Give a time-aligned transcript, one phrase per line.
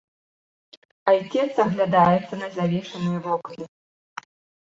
[1.13, 3.63] Айцец аглядаецца на завешаныя вокны.